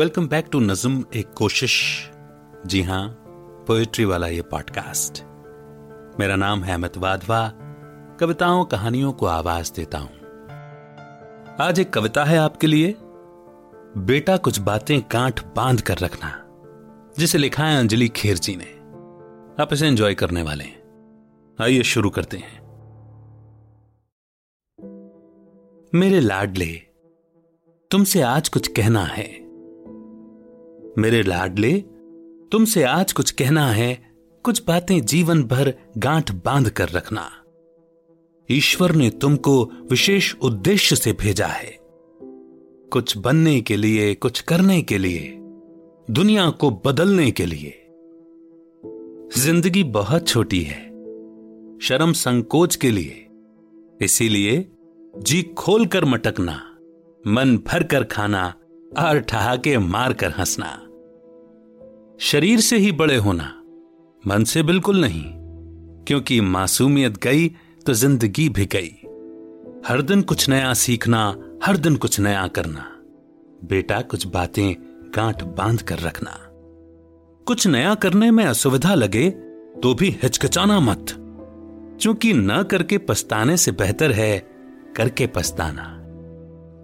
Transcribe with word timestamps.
Welcome 0.00 0.28
back 0.28 0.46
to 0.52 0.60
नज्म 0.60 1.04
एक 1.14 1.32
कोशिश 1.32 2.10
जी 2.66 2.82
हाँ 2.82 3.08
पोएट्री 3.66 4.04
वाला 4.04 4.26
ये 4.26 4.42
पॉडकास्ट 4.42 5.22
मेरा 6.20 6.36
नाम 6.36 6.64
है 6.64 6.74
अमित 6.74 6.96
वाधवा. 6.96 7.52
कविताओं, 8.20 8.64
कहानियों 8.64 9.12
को 9.12 9.26
आवाज़ 9.26 9.72
देता 9.72 9.98
हूँ। 9.98 10.10
आज 11.60 11.80
एक 11.80 11.92
कविता 11.92 12.24
है 12.24 12.38
आपके 12.38 12.66
लिए। 12.66 12.94
बेटा, 13.96 14.36
कुछ 14.36 14.58
बातें 14.58 15.00
गांठ 15.12 15.44
बाँध 15.44 15.80
कर 15.80 15.98
रखना। 15.98 16.44
जिसे 17.18 17.38
लिखा 17.38 17.64
है 17.64 17.78
अंजलि 17.78 18.08
खेर 18.08 18.38
जी 18.38 18.56
ने। 18.56 18.78
आप 19.62 19.68
इसे 19.72 19.88
एंजॉय 19.88 20.14
करने 20.14 20.42
वाले 20.42 20.64
हैं। 20.64 20.82
आइए 21.62 21.82
शुरू 21.82 22.10
करते 22.10 22.36
हैं। 22.36 22.60
मेरे 25.94 26.20
लाडले, 26.20 26.82
तुमसे 27.90 28.22
आज 28.22 28.48
कुछ 28.48 28.68
कहना 28.68 29.04
है। 29.04 29.49
मेरे 30.98 31.22
लाडले, 31.22 31.72
तुमसे 32.52 32.82
आज 32.82 33.12
कुछ 33.12 33.30
कहना 33.30 33.66
है, 33.66 34.10
कुछ 34.44 34.62
बातें 34.64 35.00
जीवन 35.00 35.42
भर 35.44 35.72
गांठ 35.98 36.32
बाँध 36.32 36.70
कर 36.70 36.88
रखना। 36.88 37.30
ईश्वर 38.50 38.92
ने 38.92 39.10
तुमको 39.10 39.64
विशेष 39.64 40.34
उद्देश्य 40.34 40.96
से 40.96 41.12
भेजा 41.12 41.46
है। 41.46 41.78
कुछ 42.92 43.16
बनने 43.16 43.60
के 43.60 43.76
लिए, 43.76 44.14
कुछ 44.14 44.40
करने 44.40 44.82
के 44.82 44.98
लिए, 44.98 45.36
दुनिया 46.10 46.50
को 46.50 46.70
बदलने 46.86 47.30
के 47.30 47.46
लिए। 47.46 47.76
ज़िंदगी 49.38 49.84
बहुत 49.84 50.28
छोटी 50.28 50.62
है, 50.62 50.82
शर्म 51.78 52.12
संकोच 52.12 52.76
के 52.76 52.90
लिए। 52.90 53.26
इसीलिए, 54.00 54.68
जी 55.18 55.42
खोल 55.42 55.86
कर 55.86 56.04
मटकना, 56.04 56.60
मन 57.26 57.56
भर 57.56 57.82
कर 57.82 58.04
खाना 58.04 58.54
और 58.98 59.20
ठहाके 59.20 59.78
मार 59.78 60.12
कर 60.12 60.30
हंसना। 60.30 60.86
शरीर 62.20 62.60
से 62.60 62.76
ही 62.76 62.92
बड़े 62.92 63.16
होना 63.16 63.56
मन 64.24 64.44
से 64.44 64.62
बिल्कुल 64.62 65.00
नहीं, 65.00 65.24
क्योंकि 66.04 66.40
मासूमियत 66.40 67.16
गई 67.22 67.48
तो 67.86 67.92
ज़िंदगी 67.92 68.48
भी 68.48 68.66
गई। 68.66 68.96
हर 69.88 70.02
दिन 70.02 70.22
कुछ 70.22 70.48
नया 70.48 70.74
सीखना, 70.74 71.36
हर 71.64 71.76
दिन 71.76 71.96
कुछ 71.96 72.20
नया 72.20 72.46
करना। 72.46 72.86
बेटा, 73.64 74.00
कुछ 74.00 74.26
बातें 74.26 74.74
गांठ 75.16 75.42
बाँध 75.42 75.82
कर 75.82 75.98
रखना। 75.98 76.36
कुछ 77.46 77.66
नया 77.66 77.94
करने 77.94 78.30
में 78.30 78.44
असुविधा 78.44 78.94
लगे 78.94 79.30
तो 79.82 79.94
भी 79.94 80.10
हिचकिचाना 80.22 80.80
मत। 80.80 81.06
क्योंकि 82.00 82.32
न 82.32 82.62
करके 82.62 82.98
पछताने 82.98 83.56
से 83.56 83.72
बेहतर 83.72 84.12
है, 84.12 84.38
करके 84.96 85.26
पछताना। 85.26 85.96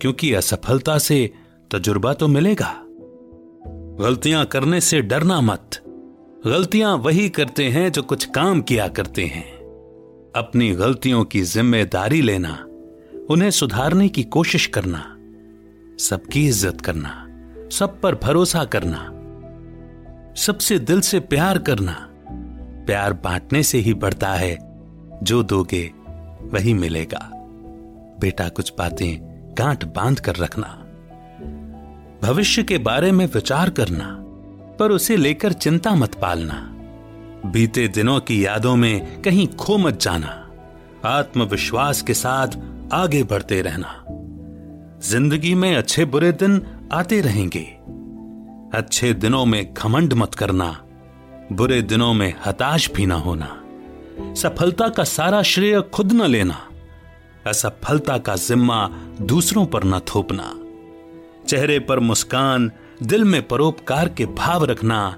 क्योंकि 0.00 0.32
असफलता 0.34 0.98
से 0.98 1.30
तजुर्बा 1.70 2.12
तो 2.12 2.28
मिलेगा। 2.28 2.72
गलतियाँ 4.00 4.44
करने 4.46 4.80
से 4.80 5.00
डरना 5.02 5.40
मत। 5.40 5.82
गलतियाँ 6.46 6.96
वही 6.96 7.28
करते 7.28 7.68
हैं 7.68 7.92
जो 7.92 8.02
कुछ 8.02 8.24
काम 8.24 8.60
किया 8.60 8.88
करते 8.88 9.24
हैं। 9.24 9.52
अपनी 10.36 10.70
गलतियों 10.70 11.24
की 11.24 11.42
ज़िम्मेदारी 11.42 12.22
लेना, 12.22 12.54
उन्हें 13.30 13.50
सुधारने 13.50 14.08
की 14.08 14.22
कोशिश 14.22 14.66
करना, 14.66 14.98
सबकी 15.98 16.46
इज़्ज़त 16.46 16.80
करना, 16.80 17.10
सब 17.72 18.00
पर 18.00 18.14
भरोसा 18.14 18.64
करना, 18.64 19.10
सबसे 20.34 20.78
दिल 20.78 21.00
से 21.00 21.20
प्यार 21.20 21.58
करना, 21.58 21.96
प्यार 22.86 23.12
बांटने 23.12 23.62
से 23.62 23.78
ही 23.78 23.94
बढ़ता 23.94 24.32
है, 24.34 24.56
जो 25.22 25.42
दोगे 25.42 25.84
वही 26.52 26.74
मिलेगा। 26.74 27.30
बेटा 28.20 28.48
कुछ 28.48 28.72
बातें 28.78 29.54
गांठ 29.58 29.84
बाँध 29.84 30.20
कर 30.20 30.36
रखना। 30.36 30.83
भविष्य 32.24 32.62
के 32.62 32.78
बारे 32.78 33.12
में 33.12 33.26
विचार 33.26 33.70
करना, 33.70 34.04
पर 34.78 34.90
उसे 34.90 35.16
लेकर 35.16 35.52
चिंता 35.52 35.94
मत 35.94 36.14
पालना। 36.14 36.54
बीते 37.50 37.88
दिनों 37.88 38.20
की 38.20 38.46
यादों 38.46 38.76
में 38.76 39.22
कहीं 39.22 39.48
खो 39.48 39.78
मत 39.78 40.00
जाना। 40.00 40.50
आत्मविश्वास 41.04 42.02
के 42.02 42.14
साथ 42.14 42.48
आगे 42.92 43.22
बढ़ते 43.22 43.62
रहना। 43.62 44.04
ज़िंदगी 45.02 45.54
में 45.54 45.76
अच्छे 45.76 46.04
बुरे 46.04 46.32
दिन 46.32 46.66
आते 46.92 47.20
रहेंगे। 47.20 47.76
अच्छे 48.78 49.14
दिनों 49.14 49.44
में 49.44 49.74
घमंड 49.74 50.12
मत 50.12 50.34
करना। 50.34 50.82
बुरे 51.52 51.82
दिनों 51.82 52.14
में 52.14 52.34
हताश 52.46 52.90
भी 52.90 53.06
ना 53.06 53.14
होना। 53.14 53.62
सफलता 54.34 54.88
का 54.88 55.04
सारा 55.04 55.42
श्रेय 55.42 55.80
खुद 55.80 56.12
न 56.12 56.26
लेना। 56.26 56.68
असफलता 57.46 58.18
का 58.18 58.36
जिम्मा 58.36 58.90
दूसरों 59.22 59.66
पर 59.66 59.84
न 59.84 59.98
थोपना। 59.98 60.60
चेहरे 61.48 61.78
पर 61.78 62.00
मुस्कान, 62.00 62.72
दिल 63.02 63.24
में 63.24 63.48
परोपकार 63.48 64.08
के 64.08 64.26
भाव 64.26 64.64
रखना, 64.64 65.16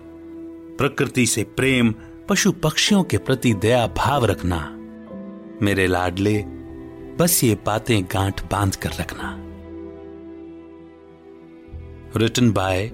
प्रकृति 0.78 1.26
से 1.26 1.44
प्रेम, 1.44 1.94
पशु 2.28 2.52
पक्षियों 2.52 3.04
के 3.04 3.18
प्रति 3.18 3.54
दया 3.54 3.86
भाव 3.86 4.24
रखना। 4.24 4.72
मेरे 5.62 5.86
लाडले, 5.86 6.44
बस 7.20 7.44
ये 7.44 7.58
बातें 7.66 8.04
गांठ 8.04 8.52
बाँध 8.52 8.76
कर 8.76 8.88
रखना। 8.88 9.42
Written 12.16 12.52
by 12.52 12.88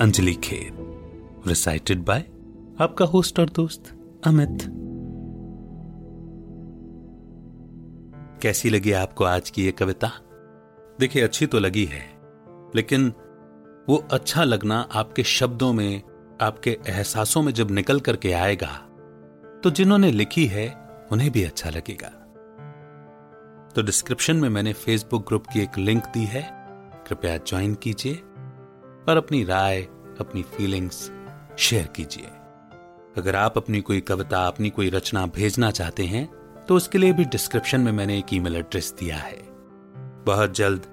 Anjali 0.00 0.34
Kher. 0.34 0.80
Recited 1.46 2.04
by 2.04 2.24
आपका 2.80 3.04
होस्ट 3.04 3.40
और 3.40 3.50
दोस्त 3.50 3.94
अमित। 4.24 4.58
कैसी 8.42 8.70
लगी 8.70 8.92
आपको 8.92 9.24
आज 9.24 9.50
की 9.50 9.64
ये 9.64 9.72
कविता? 9.72 10.10
देखिए, 11.00 11.22
अच्छी 11.22 11.46
तो 11.46 11.58
लगी 11.58 11.84
है। 11.84 12.19
लेकिन 12.74 13.12
वो 13.88 13.96
अच्छा 14.12 14.44
लगना 14.44 14.80
आपके 14.92 15.22
शब्दों 15.24 15.72
में, 15.72 16.02
आपके 16.40 16.78
एहसासों 16.88 17.42
में 17.42 17.52
जब 17.52 17.70
निकल 17.70 18.00
करके 18.00 18.32
आएगा 18.32 18.72
तो 19.62 19.70
जिन्होंने 19.70 20.10
लिखी 20.10 20.46
है, 20.46 20.68
उन्हें 21.12 21.30
भी 21.30 21.42
अच्छा 21.44 21.70
लगेगा। 21.70 22.08
तो 23.74 23.82
डिस्क्रिप्शन 23.82 24.36
में 24.36 24.48
मैंने 24.48 24.72
फेसबुक 24.74 25.26
ग्रुप 25.26 25.46
की 25.46 25.60
एक 25.60 25.78
लिंक 25.78 26.04
दी 26.04 26.24
है। 26.24 26.42
कृपया 27.08 27.36
ज्वाइन 27.38 27.74
कीजिए 27.74 28.14
और 29.08 29.16
अपनी 29.16 29.42
राय, 29.44 29.82
अपनी 30.20 30.42
फीलिंग्स 30.48 31.10
शेयर 31.58 31.86
कीजिए। 31.86 32.30
अगर 33.16 33.36
आप 33.36 33.56
अपनी 33.56 33.80
कोई 33.80 34.00
कविता, 34.00 34.46
अपनी 34.46 34.70
कोई 34.70 34.90
रचना 34.90 35.26
भेजना 35.28 35.70
चाहते 35.70 36.04
हैं 36.04 36.28
तो 36.68 36.76
उसके 36.76 36.98
लिए 36.98 37.12
भी 37.12 37.24
डिस्क्रिप्शन 37.26 37.80
में 37.80 37.92
मैंने 37.92 38.18
एक 38.18 38.34
ईमेल 38.34 38.56
एड्रेस 38.56 38.94
दिया 39.00 39.16
है। 39.16 39.38
बहुत 40.24 40.54
जल्द 40.56 40.86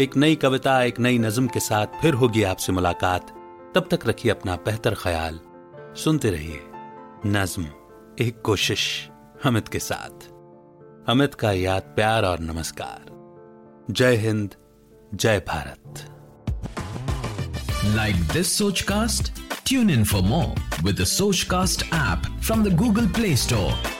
एक 0.00 0.16
नई 0.16 0.34
कविता, 0.34 0.82
एक 0.82 1.00
नई 1.00 1.18
नज्म 1.18 1.46
के 1.46 1.60
साथ 1.60 1.86
फिर 1.86 2.14
होगी 2.14 2.42
आपसे 2.42 2.72
मुलाकात। 2.72 3.28
तब 3.74 3.88
तक 3.90 4.00
रखिए 4.06 4.32
अपना 4.32 4.56
बेहतर 4.56 4.94
ख्याल। 4.94 5.40
सुनते 5.76 6.30
रहिए। 6.30 6.60
नज्म, 7.26 7.66
एक 8.24 8.42
कोशिश 8.44 9.08
अमित 9.44 9.68
के 9.68 9.78
साथ। 9.78 10.28
अमित 11.10 11.34
का 11.34 11.52
याद, 11.52 11.82
प्यार 11.82 12.24
और 12.24 12.40
नमस्कार। 12.40 13.04
जय 13.90 14.16
हिंद, 14.16 14.54
जय 15.14 15.38
Bharat. 15.38 15.94
Like 17.84 18.16
this 18.16 18.58
Soch 18.58 18.82
cast 18.82 19.32
tune 19.66 19.90
in 19.90 20.04
for 20.04 20.22
more 20.22 20.84
with 20.84 21.04
Soch 21.04 21.42
cast 21.42 21.86
app 21.86 22.42
from 22.42 22.64
the 22.64 22.76
Google 22.76 23.08
Play 23.08 23.36
Store. 23.36 23.99